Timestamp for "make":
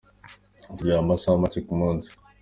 1.41-1.59